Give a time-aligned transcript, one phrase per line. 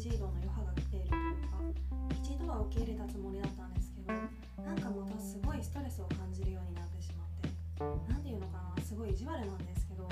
[0.00, 1.60] 近また数ヶ月前の人事異動の余波が来ているというか
[2.24, 4.16] 一度は受け入れたつもりだったんですけど
[4.64, 7.52] なんかまたすごいストレスを感じるようになってしまって
[8.08, 10.08] 何て言うのかなすごい意地悪なんですけど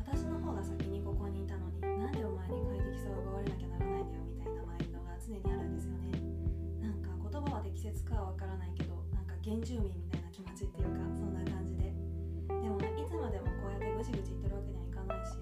[0.00, 6.16] 私の方が先にここにいたのになんでお前に快適さを奪われなきゃならないんだよみたいなマインドが常にあるんですよね
[6.80, 11.92] なんか言葉は適切かはわからないけどなんか原住民みたいな気持ちっていうかそんな感じで
[12.48, 15.36] でもねいつまでもこうやってぐちぐち言ってるわけにはいかないし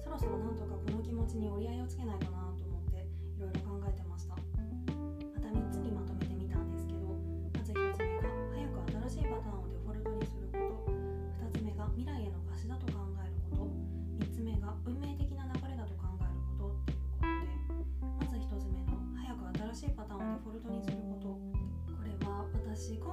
[0.00, 2.23] そろそろなんとかこの気持ちに折り合いをつけないと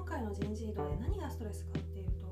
[0.01, 2.25] 今回の人事異動で何がストレスかっていうと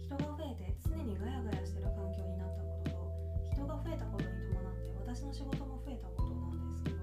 [0.00, 6.96] 人が増えて常にガヤガヤしてる環境になったことと人が増えたことに伴って私の仕事も増えたことなんですけど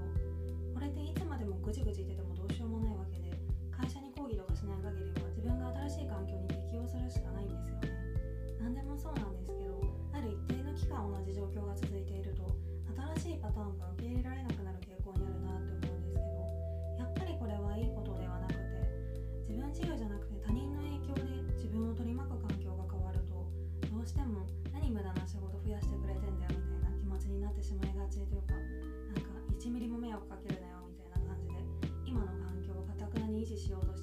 [0.73, 2.28] これっていつまでもぐじぐじ言ってても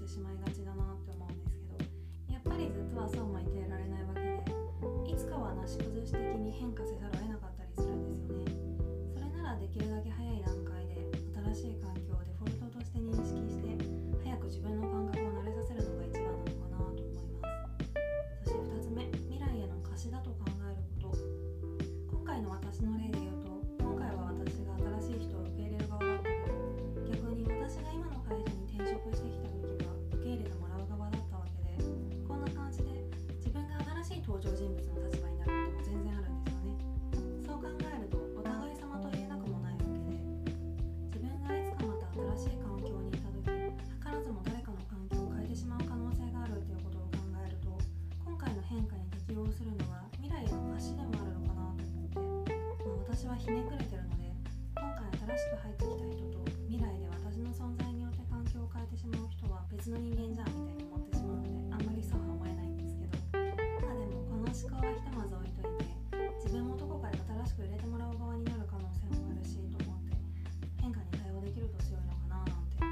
[0.06, 1.82] してしまいがちだなって思うんですけど
[2.30, 8.54] やっぱりずっとはそうも言っていられないわけでいつかはなし崩し的に変化せざるを得なかったりするんですよね。
[9.10, 11.02] それならできるだけ早い段階で
[11.58, 12.14] 新しい環境
[59.90, 63.22] の人間じゃんみたいに思ってしまうのであんまりそうは思えないんですけど
[63.86, 65.86] まあでもこの思考はひとまず置いといて
[66.42, 70.18] 自分もどこかで新しく入れてもらう側になる可能性もあるしと思って
[70.82, 72.82] 変化に対応できると強いのかななんて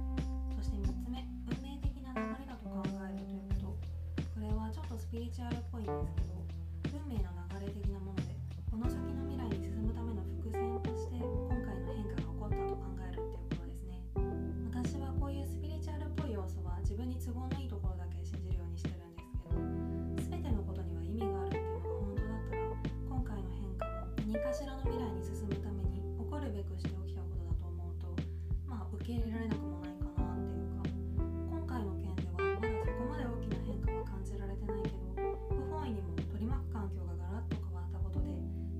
[0.00, 0.24] 思い
[0.56, 6.23] ますそして3つ目運命的な流れだと考えるということこれはちょっとスピリチュアルっぽいんですけど
[24.54, 28.06] しらの未来に進むために起こるべくして起きたことだと思うと
[28.70, 30.86] まあ受け入れられなくもないかなっていうか
[31.50, 38.30] 今回の件ではまだそこまで大きな変化は感じられてないけど不本意にも取り巻く環境がガラッと変わったことで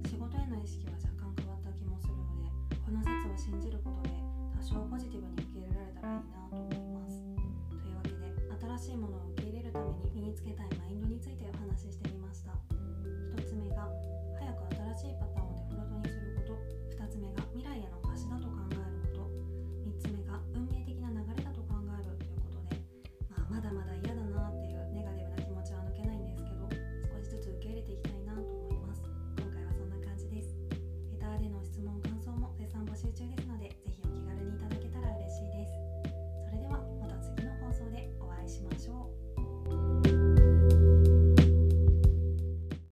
[0.06, 2.46] 仕事への意識は若干変わった気もするので
[2.78, 4.14] この説を信じることで
[4.54, 7.18] 多少ポジティブに受け入れられたらいいなと思います
[7.74, 8.30] というわけで
[8.78, 12.54] 新しいものを受け入れるために身につけたいマインドについてお話ししてみました
[13.34, 13.90] 1つ目が
[14.38, 14.70] 早く
[15.02, 15.53] 新しいパターンを